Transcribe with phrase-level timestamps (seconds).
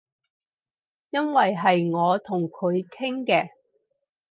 [1.11, 3.51] 因爲係我同佢傾嘅